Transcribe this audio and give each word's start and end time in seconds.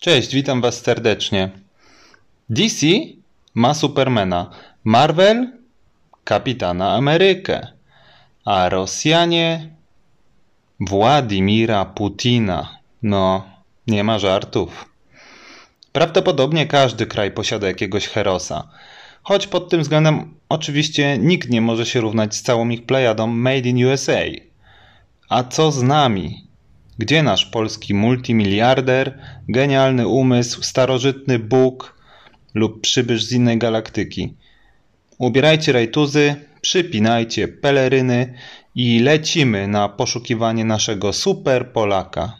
Cześć, 0.00 0.34
witam 0.34 0.60
Was 0.60 0.82
serdecznie. 0.82 1.50
DC 2.50 2.86
ma 3.54 3.74
Supermana, 3.74 4.50
Marvel 4.84 5.52
Kapitana 6.24 6.92
Amerykę, 6.92 7.66
a 8.44 8.68
Rosjanie 8.68 9.70
Władimira 10.80 11.84
Putina. 11.84 12.78
No, 13.02 13.44
nie 13.86 14.04
ma 14.04 14.18
żartów. 14.18 14.88
Prawdopodobnie 15.92 16.66
każdy 16.66 17.06
kraj 17.06 17.30
posiada 17.30 17.66
jakiegoś 17.66 18.08
herosa. 18.08 18.68
Choć 19.22 19.46
pod 19.46 19.68
tym 19.68 19.80
względem 19.80 20.34
oczywiście 20.48 21.18
nikt 21.18 21.50
nie 21.50 21.60
może 21.60 21.86
się 21.86 22.00
równać 22.00 22.34
z 22.34 22.42
całą 22.42 22.68
ich 22.68 22.86
plejadą 22.86 23.26
Made 23.26 23.68
in 23.68 23.84
USA. 23.84 24.20
A 25.28 25.44
co 25.44 25.72
z 25.72 25.82
nami? 25.82 26.45
Gdzie 26.98 27.22
nasz 27.22 27.46
polski 27.46 27.94
multimiliarder, 27.94 29.18
genialny 29.48 30.08
umysł, 30.08 30.62
starożytny 30.62 31.38
Bóg 31.38 31.96
lub 32.54 32.80
przybysz 32.80 33.24
z 33.24 33.32
innej 33.32 33.58
galaktyki? 33.58 34.34
Ubierajcie 35.18 35.72
rajtuzy, 35.72 36.34
przypinajcie 36.60 37.48
peleryny 37.48 38.34
i 38.74 38.98
lecimy 39.00 39.68
na 39.68 39.88
poszukiwanie 39.88 40.64
naszego 40.64 41.12
super 41.12 41.72
Polaka. 41.72 42.32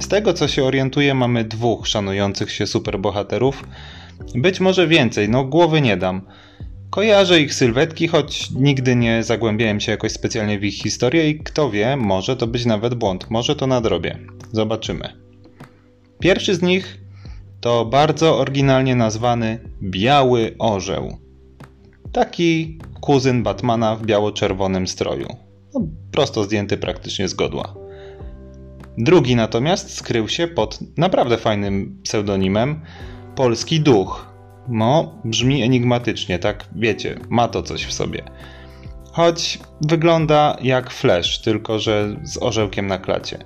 Z 0.00 0.08
tego 0.08 0.34
co 0.34 0.48
się 0.48 0.64
orientuję, 0.64 1.14
mamy 1.14 1.44
dwóch 1.44 1.88
szanujących 1.88 2.52
się 2.52 2.66
superbohaterów. 2.66 3.64
Być 4.34 4.60
może 4.60 4.88
więcej, 4.88 5.28
no 5.28 5.44
głowy 5.44 5.80
nie 5.80 5.96
dam. 5.96 6.22
Kojarzę 6.90 7.40
ich 7.40 7.54
sylwetki, 7.54 8.08
choć 8.08 8.50
nigdy 8.50 8.96
nie 8.96 9.22
zagłębiałem 9.22 9.80
się 9.80 9.92
jakoś 9.92 10.12
specjalnie 10.12 10.58
w 10.58 10.64
ich 10.64 10.74
historię 10.74 11.28
i 11.28 11.38
kto 11.38 11.70
wie, 11.70 11.96
może 11.96 12.36
to 12.36 12.46
być 12.46 12.66
nawet 12.66 12.94
błąd, 12.94 13.30
może 13.30 13.56
to 13.56 13.66
nadrobię. 13.66 14.18
Zobaczymy. 14.52 15.24
Pierwszy 16.20 16.54
z 16.54 16.62
nich 16.62 17.00
to 17.60 17.84
bardzo 17.84 18.38
oryginalnie 18.38 18.96
nazwany 18.96 19.58
Biały 19.82 20.54
Orzeł. 20.58 21.16
Taki 22.12 22.78
kuzyn 23.00 23.42
Batmana 23.42 23.96
w 23.96 24.06
biało-czerwonym 24.06 24.86
stroju. 24.86 25.28
No, 25.74 25.80
prosto 26.12 26.44
zdjęty 26.44 26.76
praktycznie 26.76 27.28
z 27.28 27.34
godła. 27.34 27.74
Drugi 28.98 29.36
natomiast 29.36 29.94
skrył 29.94 30.28
się 30.28 30.48
pod 30.48 30.78
naprawdę 30.98 31.38
fajnym 31.38 32.00
pseudonimem 32.02 32.80
Polski 33.36 33.80
Duch. 33.80 34.34
No, 34.68 35.12
brzmi 35.24 35.62
enigmatycznie, 35.62 36.38
tak 36.38 36.64
wiecie, 36.76 37.18
ma 37.28 37.48
to 37.48 37.62
coś 37.62 37.84
w 37.84 37.92
sobie. 37.92 38.22
Choć 39.12 39.58
wygląda 39.80 40.56
jak 40.62 40.90
Flash, 40.90 41.38
tylko 41.38 41.78
że 41.78 42.16
z 42.22 42.42
orzełkiem 42.42 42.86
na 42.86 42.98
klacie. 42.98 43.38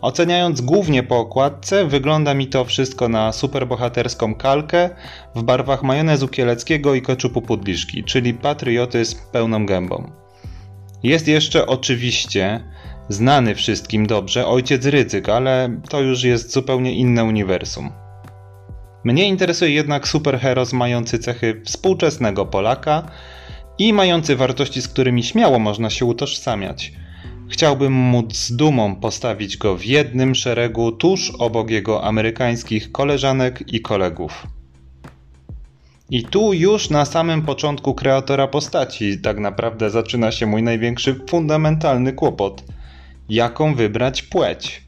Oceniając 0.00 0.60
głównie 0.60 1.02
po 1.02 1.18
okładce, 1.18 1.86
wygląda 1.86 2.34
mi 2.34 2.46
to 2.46 2.64
wszystko 2.64 3.08
na 3.08 3.32
superbohaterską 3.32 4.34
kalkę 4.34 4.90
w 5.34 5.42
barwach 5.42 5.82
majonezu 5.82 6.28
kieleckiego 6.28 6.94
i 6.94 7.02
keczupu 7.02 7.42
pudliszki, 7.42 8.04
czyli 8.04 8.34
patriotyzm 8.34 9.16
pełną 9.32 9.66
gębą. 9.66 10.10
Jest 11.02 11.28
jeszcze 11.28 11.66
oczywiście 11.66 12.64
znany 13.08 13.54
wszystkim 13.54 14.06
dobrze 14.06 14.46
ojciec 14.46 14.86
Rydzyk, 14.86 15.28
ale 15.28 15.80
to 15.88 16.00
już 16.00 16.22
jest 16.22 16.52
zupełnie 16.52 16.94
inne 16.94 17.24
uniwersum. 17.24 17.90
Mnie 19.04 19.28
interesuje 19.28 19.70
jednak 19.70 20.08
superheros 20.08 20.72
mający 20.72 21.18
cechy 21.18 21.62
współczesnego 21.64 22.46
Polaka 22.46 23.10
i 23.78 23.92
mający 23.92 24.36
wartości, 24.36 24.82
z 24.82 24.88
którymi 24.88 25.24
śmiało 25.24 25.58
można 25.58 25.90
się 25.90 26.04
utożsamiać. 26.04 26.92
Chciałbym 27.48 27.92
móc 27.92 28.36
z 28.36 28.56
dumą 28.56 28.96
postawić 28.96 29.56
go 29.56 29.76
w 29.76 29.84
jednym 29.84 30.34
szeregu 30.34 30.92
tuż 30.92 31.32
obok 31.38 31.70
jego 31.70 32.04
amerykańskich 32.04 32.92
koleżanek 32.92 33.64
i 33.72 33.80
kolegów. 33.80 34.46
I 36.10 36.24
tu 36.24 36.52
już 36.52 36.90
na 36.90 37.04
samym 37.04 37.42
początku 37.42 37.94
kreatora 37.94 38.48
postaci 38.48 39.18
tak 39.20 39.38
naprawdę 39.38 39.90
zaczyna 39.90 40.32
się 40.32 40.46
mój 40.46 40.62
największy 40.62 41.20
fundamentalny 41.30 42.12
kłopot. 42.12 42.64
Jaką 43.28 43.74
wybrać 43.74 44.22
płeć? 44.22 44.87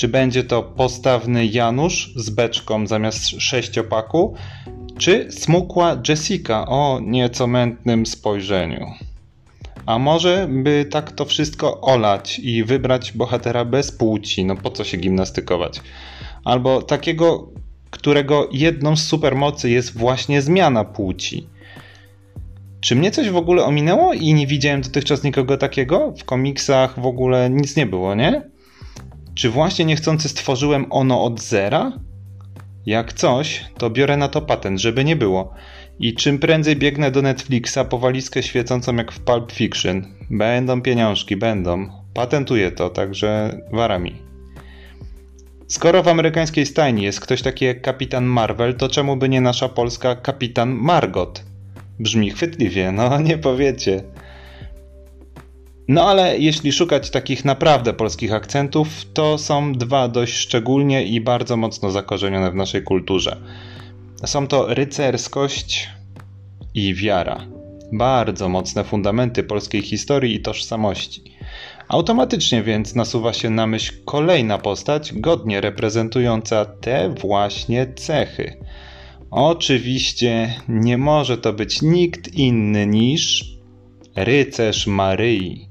Czy 0.00 0.08
będzie 0.08 0.44
to 0.44 0.62
postawny 0.62 1.46
Janusz 1.46 2.12
z 2.16 2.30
beczką 2.30 2.86
zamiast 2.86 3.28
sześciopaku, 3.28 4.34
czy 4.98 5.32
smukła 5.32 6.02
Jessica 6.08 6.66
o 6.68 7.00
nieco 7.02 7.46
mętnym 7.46 8.06
spojrzeniu? 8.06 8.86
A 9.86 9.98
może 9.98 10.48
by 10.50 10.86
tak 10.90 11.12
to 11.12 11.24
wszystko 11.24 11.80
olać 11.80 12.38
i 12.38 12.64
wybrać 12.64 13.12
bohatera 13.12 13.64
bez 13.64 13.92
płci, 13.92 14.44
no 14.44 14.56
po 14.56 14.70
co 14.70 14.84
się 14.84 14.96
gimnastykować? 14.96 15.80
Albo 16.44 16.82
takiego, 16.82 17.48
którego 17.90 18.48
jedną 18.52 18.96
z 18.96 19.06
supermocy 19.06 19.70
jest 19.70 19.98
właśnie 19.98 20.42
zmiana 20.42 20.84
płci. 20.84 21.46
Czy 22.80 22.96
mnie 22.96 23.10
coś 23.10 23.30
w 23.30 23.36
ogóle 23.36 23.64
ominęło 23.64 24.12
i 24.12 24.34
nie 24.34 24.46
widziałem 24.46 24.80
dotychczas 24.80 25.22
nikogo 25.22 25.56
takiego? 25.56 26.14
W 26.18 26.24
komiksach 26.24 27.00
w 27.00 27.06
ogóle 27.06 27.50
nic 27.50 27.76
nie 27.76 27.86
było, 27.86 28.14
nie? 28.14 28.49
Czy 29.40 29.50
właśnie 29.50 29.84
niechcący 29.84 30.28
stworzyłem 30.28 30.86
ono 30.90 31.24
od 31.24 31.40
zera? 31.40 31.92
Jak 32.86 33.12
coś, 33.12 33.64
to 33.78 33.90
biorę 33.90 34.16
na 34.16 34.28
to 34.28 34.42
patent, 34.42 34.80
żeby 34.80 35.04
nie 35.04 35.16
było. 35.16 35.54
I 35.98 36.14
czym 36.14 36.38
prędzej 36.38 36.76
biegnę 36.76 37.10
do 37.10 37.22
Netflixa 37.22 37.78
po 37.90 37.98
walizkę 37.98 38.42
świecącą 38.42 38.96
jak 38.96 39.12
w 39.12 39.20
Pulp 39.20 39.52
Fiction. 39.52 40.06
Będą 40.30 40.82
pieniążki, 40.82 41.36
będą. 41.36 41.88
Patentuję 42.14 42.72
to, 42.72 42.90
także 42.90 43.60
warami. 43.72 44.16
Skoro 45.68 46.02
w 46.02 46.08
amerykańskiej 46.08 46.66
stajni 46.66 47.02
jest 47.02 47.20
ktoś 47.20 47.42
taki 47.42 47.64
jak 47.64 47.82
Kapitan 47.82 48.24
Marvel, 48.24 48.74
to 48.74 48.88
czemu 48.88 49.16
by 49.16 49.28
nie 49.28 49.40
nasza 49.40 49.68
polska 49.68 50.16
Kapitan 50.16 50.70
Margot? 50.70 51.44
Brzmi 51.98 52.30
chwytliwie, 52.30 52.92
no 52.92 53.20
nie 53.20 53.38
powiecie. 53.38 54.02
No 55.90 56.08
ale 56.08 56.38
jeśli 56.38 56.72
szukać 56.72 57.10
takich 57.10 57.44
naprawdę 57.44 57.92
polskich 57.92 58.32
akcentów, 58.32 58.88
to 59.14 59.38
są 59.38 59.72
dwa 59.72 60.08
dość 60.08 60.34
szczególnie 60.34 61.04
i 61.04 61.20
bardzo 61.20 61.56
mocno 61.56 61.90
zakorzenione 61.90 62.50
w 62.50 62.54
naszej 62.54 62.82
kulturze. 62.82 63.36
Są 64.24 64.46
to 64.46 64.74
rycerskość 64.74 65.88
i 66.74 66.94
wiara. 66.94 67.46
Bardzo 67.92 68.48
mocne 68.48 68.84
fundamenty 68.84 69.42
polskiej 69.42 69.82
historii 69.82 70.34
i 70.34 70.40
tożsamości. 70.40 71.22
Automatycznie 71.88 72.62
więc 72.62 72.94
nasuwa 72.94 73.32
się 73.32 73.50
na 73.50 73.66
myśl 73.66 73.94
kolejna 74.04 74.58
postać 74.58 75.12
godnie 75.12 75.60
reprezentująca 75.60 76.64
te 76.64 77.14
właśnie 77.20 77.92
cechy. 77.94 78.56
Oczywiście 79.30 80.54
nie 80.68 80.98
może 80.98 81.38
to 81.38 81.52
być 81.52 81.82
nikt 81.82 82.34
inny 82.34 82.86
niż 82.86 83.44
rycerz 84.16 84.86
Maryi. 84.86 85.69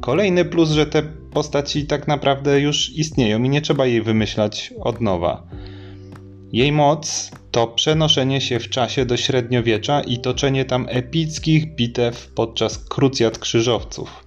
Kolejny 0.00 0.44
plus, 0.44 0.70
że 0.70 0.86
te 0.86 1.02
postaci 1.32 1.86
tak 1.86 2.08
naprawdę 2.08 2.60
już 2.60 2.90
istnieją 2.90 3.42
i 3.42 3.48
nie 3.48 3.60
trzeba 3.60 3.86
jej 3.86 4.02
wymyślać 4.02 4.74
od 4.80 5.00
nowa. 5.00 5.46
Jej 6.52 6.72
moc 6.72 7.30
to 7.50 7.66
przenoszenie 7.66 8.40
się 8.40 8.58
w 8.58 8.70
czasie 8.70 9.06
do 9.06 9.16
średniowiecza 9.16 10.00
i 10.00 10.18
toczenie 10.18 10.64
tam 10.64 10.86
epickich 10.88 11.74
bitew 11.74 12.32
podczas 12.34 12.78
krucjat 12.78 13.38
krzyżowców. 13.38 14.26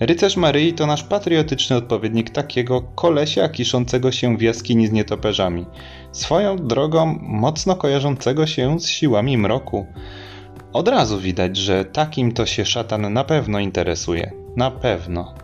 Rycerz 0.00 0.36
Maryi 0.36 0.72
to 0.72 0.86
nasz 0.86 1.02
patriotyczny 1.02 1.76
odpowiednik 1.76 2.30
takiego 2.30 2.82
kolesia 2.82 3.48
kiszącego 3.48 4.12
się 4.12 4.36
w 4.36 4.42
jaskini 4.42 4.86
z 4.86 4.92
nietoperzami. 4.92 5.66
Swoją 6.12 6.56
drogą 6.56 7.18
mocno 7.22 7.76
kojarzącego 7.76 8.46
się 8.46 8.80
z 8.80 8.88
siłami 8.88 9.38
mroku. 9.38 9.86
Od 10.72 10.88
razu 10.88 11.18
widać, 11.18 11.56
że 11.56 11.84
takim 11.84 12.32
to 12.32 12.46
się 12.46 12.64
szatan 12.64 13.12
na 13.12 13.24
pewno 13.24 13.58
interesuje. 13.58 14.39
Na 14.56 14.70
pewno. 14.70 15.34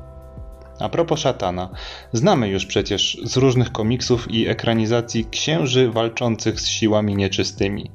A 0.80 0.88
propos 0.88 1.20
szatana, 1.20 1.68
znamy 2.12 2.48
już 2.48 2.66
przecież 2.66 3.18
z 3.24 3.36
różnych 3.36 3.72
komiksów 3.72 4.30
i 4.30 4.48
ekranizacji 4.48 5.24
księży 5.24 5.90
walczących 5.90 6.60
z 6.60 6.68
siłami 6.68 7.16
nieczystymi. 7.16 7.90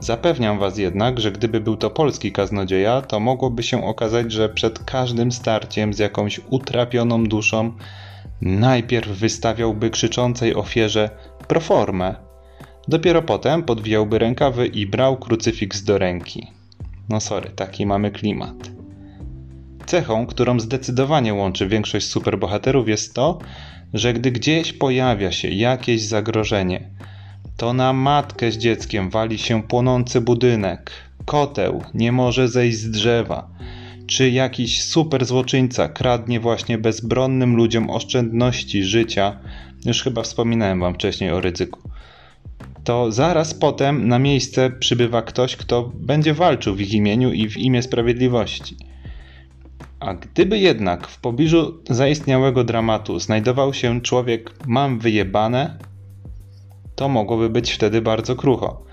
Zapewniam 0.00 0.58
was 0.58 0.78
jednak, 0.78 1.20
że 1.20 1.32
gdyby 1.32 1.60
był 1.60 1.76
to 1.76 1.90
polski 1.90 2.32
kaznodzieja, 2.32 3.02
to 3.02 3.20
mogłoby 3.20 3.62
się 3.62 3.86
okazać, 3.86 4.32
że 4.32 4.48
przed 4.48 4.84
każdym 4.84 5.32
starciem 5.32 5.94
z 5.94 5.98
jakąś 5.98 6.40
utrapioną 6.50 7.24
duszą 7.24 7.72
najpierw 8.40 9.08
wystawiałby 9.08 9.90
krzyczącej 9.90 10.54
ofierze 10.54 11.10
proformę. 11.48 12.14
Dopiero 12.88 13.22
potem 13.22 13.62
podwijałby 13.62 14.18
rękawy 14.18 14.66
i 14.66 14.86
brał 14.86 15.16
krucyfiks 15.16 15.84
do 15.84 15.98
ręki. 15.98 16.46
No 17.08 17.20
sorry, 17.20 17.50
taki 17.50 17.86
mamy 17.86 18.10
klimat. 18.10 18.73
Cechą, 19.86 20.26
którą 20.26 20.60
zdecydowanie 20.60 21.34
łączy 21.34 21.68
większość 21.68 22.06
superbohaterów 22.06 22.88
jest 22.88 23.14
to, 23.14 23.38
że 23.94 24.12
gdy 24.12 24.32
gdzieś 24.32 24.72
pojawia 24.72 25.32
się 25.32 25.48
jakieś 25.48 26.02
zagrożenie, 26.02 26.90
to 27.56 27.72
na 27.72 27.92
matkę 27.92 28.52
z 28.52 28.58
dzieckiem 28.58 29.10
wali 29.10 29.38
się 29.38 29.62
płonący 29.62 30.20
budynek. 30.20 30.90
koteł 31.24 31.82
nie 31.94 32.12
może 32.12 32.48
zejść 32.48 32.78
z 32.78 32.90
drzewa, 32.90 33.48
czy 34.06 34.30
jakiś 34.30 34.82
super 34.82 35.24
złoczyńca 35.24 35.88
kradnie 35.88 36.40
właśnie 36.40 36.78
bezbronnym 36.78 37.56
ludziom 37.56 37.90
oszczędności 37.90 38.84
życia, 38.84 39.38
już 39.86 40.02
chyba 40.02 40.22
wspominałem 40.22 40.80
wam 40.80 40.94
wcześniej 40.94 41.30
o 41.30 41.40
ryzyku, 41.40 41.80
to 42.84 43.12
zaraz 43.12 43.54
potem 43.54 44.08
na 44.08 44.18
miejsce 44.18 44.70
przybywa 44.70 45.22
ktoś, 45.22 45.56
kto 45.56 45.92
będzie 45.94 46.34
walczył 46.34 46.74
w 46.74 46.80
ich 46.80 46.92
imieniu 46.92 47.32
i 47.32 47.48
w 47.48 47.56
imię 47.56 47.82
sprawiedliwości. 47.82 48.76
A 50.04 50.14
gdyby 50.14 50.58
jednak 50.58 51.08
w 51.08 51.20
pobliżu 51.20 51.82
zaistniałego 51.90 52.64
dramatu 52.64 53.18
znajdował 53.18 53.74
się 53.74 54.00
człowiek 54.00 54.50
mam 54.66 54.98
wyjebane, 54.98 55.78
to 56.94 57.08
mogłoby 57.08 57.50
być 57.50 57.72
wtedy 57.72 58.02
bardzo 58.02 58.36
krucho. 58.36 58.84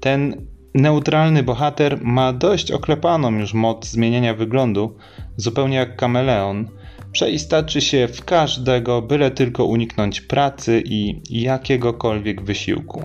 Ten 0.00 0.46
neutralny 0.74 1.42
bohater 1.42 1.98
ma 2.02 2.32
dość 2.32 2.70
oklepaną 2.70 3.38
już 3.38 3.54
moc 3.54 3.86
zmieniania 3.86 4.34
wyglądu, 4.34 4.96
zupełnie 5.36 5.76
jak 5.76 5.96
kameleon. 5.96 6.68
Przeistaczy 7.12 7.80
się 7.80 8.08
w 8.08 8.24
każdego, 8.24 9.02
byle 9.02 9.30
tylko 9.30 9.64
uniknąć 9.64 10.20
pracy 10.20 10.82
i 10.86 11.20
jakiegokolwiek 11.42 12.42
wysiłku. 12.42 13.02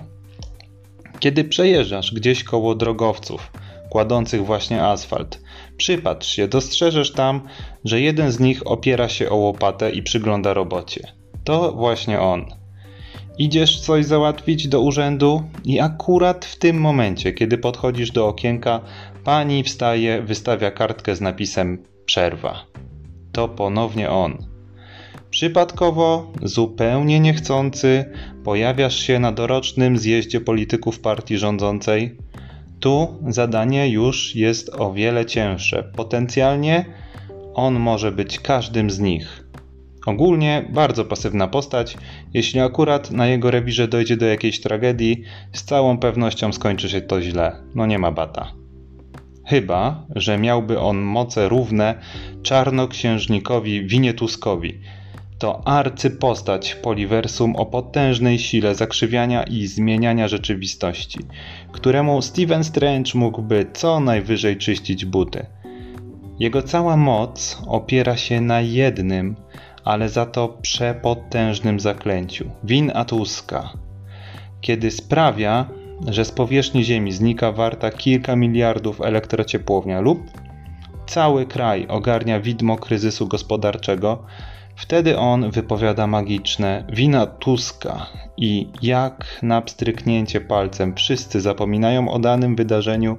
Kiedy 1.20 1.44
przejeżdżasz 1.44 2.14
gdzieś 2.14 2.44
koło 2.44 2.74
drogowców, 2.74 3.52
kładących 3.90 4.44
właśnie 4.44 4.84
asfalt, 4.84 5.40
przypatrz 5.78 6.28
się, 6.28 6.48
dostrzeżesz 6.48 7.12
tam, 7.12 7.40
że 7.84 8.00
jeden 8.00 8.32
z 8.32 8.40
nich 8.40 8.66
opiera 8.66 9.08
się 9.08 9.30
o 9.30 9.36
łopatę 9.36 9.90
i 9.90 10.02
przygląda 10.02 10.54
robocie. 10.54 11.12
To 11.44 11.72
właśnie 11.72 12.20
on. 12.20 12.44
Idziesz 13.38 13.80
coś 13.80 14.04
załatwić 14.04 14.68
do 14.68 14.80
urzędu 14.80 15.42
i 15.64 15.80
akurat 15.80 16.44
w 16.44 16.58
tym 16.58 16.80
momencie, 16.80 17.32
kiedy 17.32 17.58
podchodzisz 17.58 18.10
do 18.10 18.28
okienka, 18.28 18.80
pani 19.24 19.62
wstaje, 19.62 20.22
wystawia 20.22 20.70
kartkę 20.70 21.16
z 21.16 21.20
napisem 21.20 21.84
przerwa. 22.04 22.66
To 23.32 23.48
ponownie 23.48 24.10
on. 24.10 24.46
Przypadkowo, 25.30 26.32
zupełnie 26.42 27.20
niechcący, 27.20 28.04
pojawiasz 28.44 29.00
się 29.00 29.18
na 29.18 29.32
dorocznym 29.32 29.98
zjeździe 29.98 30.40
polityków 30.40 31.00
partii 31.00 31.38
rządzącej. 31.38 32.16
Tu 32.80 33.18
zadanie 33.28 33.88
już 33.88 34.34
jest 34.34 34.70
o 34.78 34.92
wiele 34.92 35.26
cięższe. 35.26 35.92
Potencjalnie 35.96 36.84
on 37.54 37.74
może 37.74 38.12
być 38.12 38.40
każdym 38.40 38.90
z 38.90 38.98
nich. 38.98 39.44
Ogólnie 40.06 40.68
bardzo 40.72 41.04
pasywna 41.04 41.48
postać. 41.48 41.96
Jeśli 42.34 42.60
akurat 42.60 43.10
na 43.10 43.26
jego 43.26 43.50
rewirze 43.50 43.88
dojdzie 43.88 44.16
do 44.16 44.26
jakiejś 44.26 44.60
tragedii, 44.60 45.22
z 45.52 45.64
całą 45.64 45.98
pewnością 45.98 46.52
skończy 46.52 46.88
się 46.88 47.00
to 47.00 47.22
źle. 47.22 47.56
No 47.74 47.86
nie 47.86 47.98
ma 47.98 48.12
bata. 48.12 48.52
Chyba, 49.46 50.06
że 50.16 50.38
miałby 50.38 50.80
on 50.80 50.98
moce 50.98 51.48
równe 51.48 51.94
czarnoksiężnikowi 52.42 53.86
Winietuskowi. 53.86 54.80
To 55.38 55.68
arcypostać 55.68 56.74
poliversum 56.74 57.56
o 57.56 57.66
potężnej 57.66 58.38
sile 58.38 58.74
zakrzywiania 58.74 59.42
i 59.42 59.66
zmieniania 59.66 60.28
rzeczywistości, 60.28 61.18
któremu 61.72 62.22
Steven 62.22 62.64
Strange 62.64 63.10
mógłby 63.14 63.66
co 63.72 64.00
najwyżej 64.00 64.56
czyścić 64.56 65.04
buty. 65.04 65.46
Jego 66.38 66.62
cała 66.62 66.96
moc 66.96 67.62
opiera 67.66 68.16
się 68.16 68.40
na 68.40 68.60
jednym, 68.60 69.36
ale 69.84 70.08
za 70.08 70.26
to 70.26 70.48
przepotężnym 70.48 71.80
zaklęciu 71.80 72.50
Win 72.64 72.92
Atuska, 72.94 73.72
kiedy 74.60 74.90
sprawia, 74.90 75.68
że 76.06 76.24
z 76.24 76.30
powierzchni 76.32 76.84
Ziemi 76.84 77.12
znika 77.12 77.52
warta 77.52 77.90
kilka 77.90 78.36
miliardów 78.36 79.00
elektrociepłownia 79.00 80.00
lub 80.00 80.20
cały 81.06 81.46
kraj 81.46 81.86
ogarnia 81.88 82.40
widmo 82.40 82.76
kryzysu 82.76 83.28
gospodarczego, 83.28 84.24
wtedy 84.78 85.18
on 85.18 85.50
wypowiada 85.50 86.06
magiczne 86.06 86.84
wina 86.92 87.26
Tuska 87.26 88.06
i 88.36 88.68
jak 88.82 89.38
na 89.42 89.62
pstryknięcie 89.62 90.40
palcem 90.40 90.94
wszyscy 90.94 91.40
zapominają 91.40 92.08
o 92.08 92.18
danym 92.18 92.56
wydarzeniu 92.56 93.16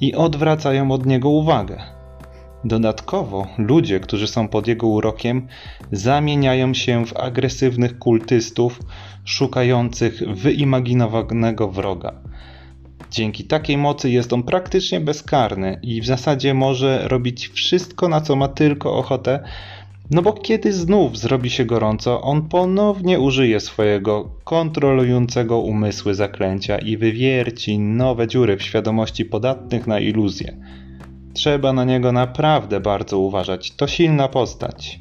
i 0.00 0.14
odwracają 0.14 0.90
od 0.90 1.06
niego 1.06 1.28
uwagę. 1.28 1.82
Dodatkowo 2.64 3.46
ludzie, 3.58 4.00
którzy 4.00 4.26
są 4.26 4.48
pod 4.48 4.66
jego 4.66 4.86
urokiem, 4.86 5.48
zamieniają 5.92 6.74
się 6.74 7.06
w 7.06 7.16
agresywnych 7.16 7.98
kultystów 7.98 8.80
szukających 9.24 10.22
wyimaginowanego 10.34 11.68
wroga. 11.68 12.12
Dzięki 13.10 13.44
takiej 13.44 13.76
mocy 13.76 14.10
jest 14.10 14.32
on 14.32 14.42
praktycznie 14.42 15.00
bezkarny 15.00 15.80
i 15.82 16.00
w 16.00 16.06
zasadzie 16.06 16.54
może 16.54 17.08
robić 17.08 17.48
wszystko, 17.48 18.08
na 18.08 18.20
co 18.20 18.36
ma 18.36 18.48
tylko 18.48 18.96
ochotę, 18.96 19.44
no 20.10 20.22
bo 20.22 20.32
kiedy 20.32 20.72
znów 20.72 21.18
zrobi 21.18 21.50
się 21.50 21.64
gorąco, 21.64 22.22
on 22.22 22.48
ponownie 22.48 23.20
użyje 23.20 23.60
swojego 23.60 24.30
kontrolującego 24.44 25.58
umysły 25.58 26.14
zaklęcia 26.14 26.78
i 26.78 26.96
wywierci 26.96 27.78
nowe 27.78 28.28
dziury 28.28 28.56
w 28.56 28.62
świadomości 28.62 29.24
podatnych 29.24 29.86
na 29.86 30.00
iluzje. 30.00 30.56
Trzeba 31.34 31.72
na 31.72 31.84
niego 31.84 32.12
naprawdę 32.12 32.80
bardzo 32.80 33.18
uważać. 33.18 33.70
To 33.70 33.86
silna 33.86 34.28
postać. 34.28 35.00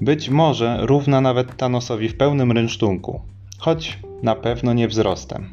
Być 0.00 0.28
może 0.28 0.78
równa 0.80 1.20
nawet 1.20 1.56
Thanosowi 1.56 2.08
w 2.08 2.16
pełnym 2.16 2.52
rynsztunku, 2.52 3.20
choć 3.58 3.98
na 4.22 4.34
pewno 4.34 4.72
nie 4.72 4.88
wzrostem. 4.88 5.50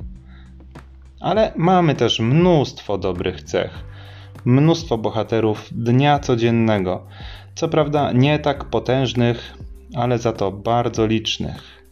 Ale 1.19 1.51
mamy 1.55 1.95
też 1.95 2.19
mnóstwo 2.19 2.97
dobrych 2.97 3.43
cech, 3.43 3.83
mnóstwo 4.45 4.97
bohaterów 4.97 5.69
dnia 5.71 6.19
codziennego, 6.19 7.05
co 7.55 7.67
prawda 7.67 8.11
nie 8.11 8.39
tak 8.39 8.65
potężnych, 8.65 9.57
ale 9.95 10.19
za 10.19 10.33
to 10.33 10.51
bardzo 10.51 11.05
licznych. 11.05 11.83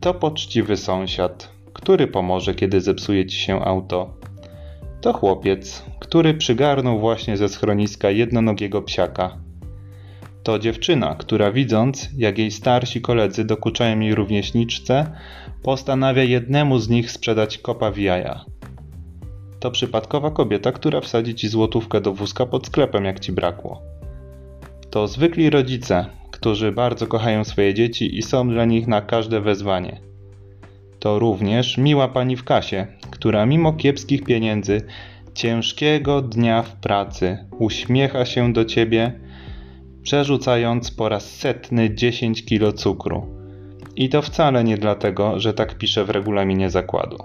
To 0.00 0.14
poczciwy 0.14 0.76
sąsiad, 0.76 1.50
który 1.72 2.06
pomoże, 2.06 2.54
kiedy 2.54 2.80
zepsuje 2.80 3.26
ci 3.26 3.36
się 3.36 3.64
auto. 3.64 4.14
To 5.00 5.12
chłopiec, 5.12 5.84
który 6.00 6.34
przygarnął 6.34 7.00
właśnie 7.00 7.36
ze 7.36 7.48
schroniska 7.48 8.10
jednonogiego 8.10 8.82
psiaka. 8.82 9.38
To 10.42 10.58
dziewczyna, 10.58 11.14
która 11.14 11.52
widząc, 11.52 12.08
jak 12.16 12.38
jej 12.38 12.50
starsi 12.50 13.00
koledzy 13.00 13.44
dokuczają 13.44 14.00
jej 14.00 14.14
rówieśniczce, 14.14 15.12
postanawia 15.62 16.22
jednemu 16.22 16.78
z 16.78 16.88
nich 16.88 17.10
sprzedać 17.10 17.58
kopa 17.58 17.90
w 17.90 17.98
jaja. 17.98 18.44
To 19.60 19.70
przypadkowa 19.70 20.30
kobieta, 20.30 20.72
która 20.72 21.00
wsadzi 21.00 21.34
ci 21.34 21.48
złotówkę 21.48 22.00
do 22.00 22.12
wózka 22.12 22.46
pod 22.46 22.66
sklepem, 22.66 23.04
jak 23.04 23.20
ci 23.20 23.32
brakło. 23.32 23.95
To 24.96 25.08
zwykli 25.08 25.50
rodzice, 25.50 26.06
którzy 26.30 26.72
bardzo 26.72 27.06
kochają 27.06 27.44
swoje 27.44 27.74
dzieci 27.74 28.18
i 28.18 28.22
są 28.22 28.48
dla 28.48 28.64
nich 28.64 28.86
na 28.86 29.00
każde 29.00 29.40
wezwanie. 29.40 30.00
To 30.98 31.18
również 31.18 31.78
miła 31.78 32.08
pani 32.08 32.36
w 32.36 32.44
kasie, 32.44 32.86
która 33.10 33.46
mimo 33.46 33.72
kiepskich 33.72 34.24
pieniędzy 34.24 34.80
ciężkiego 35.34 36.22
dnia 36.22 36.62
w 36.62 36.76
pracy 36.76 37.38
uśmiecha 37.58 38.24
się 38.24 38.52
do 38.52 38.64
ciebie, 38.64 39.20
przerzucając 40.02 40.90
po 40.90 41.08
raz 41.08 41.30
setny 41.30 41.94
10 41.94 42.44
kilo 42.44 42.72
cukru. 42.72 43.26
I 43.96 44.08
to 44.08 44.22
wcale 44.22 44.64
nie 44.64 44.78
dlatego, 44.78 45.40
że 45.40 45.54
tak 45.54 45.78
pisze 45.78 46.04
w 46.04 46.10
regulaminie 46.10 46.70
zakładu. 46.70 47.16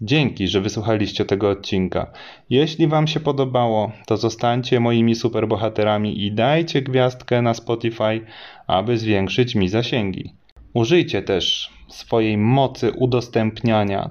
Dzięki, 0.00 0.48
że 0.48 0.60
wysłuchaliście 0.60 1.24
tego 1.24 1.50
odcinka. 1.50 2.12
Jeśli 2.50 2.88
Wam 2.88 3.06
się 3.06 3.20
podobało, 3.20 3.92
to 4.06 4.16
zostańcie 4.16 4.80
moimi 4.80 5.14
superbohaterami 5.14 6.24
i 6.26 6.32
dajcie 6.32 6.82
gwiazdkę 6.82 7.42
na 7.42 7.54
Spotify, 7.54 8.20
aby 8.66 8.98
zwiększyć 8.98 9.54
mi 9.54 9.68
zasięgi. 9.68 10.34
Użyjcie 10.74 11.22
też 11.22 11.70
swojej 11.88 12.38
mocy 12.38 12.92
udostępniania. 12.92 14.10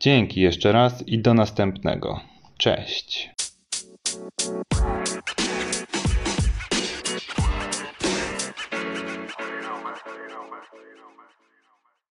Dzięki 0.00 0.40
jeszcze 0.40 0.72
raz 0.72 1.08
i 1.08 1.18
do 1.18 1.34
następnego. 1.34 2.20
Cześć. 2.58 3.30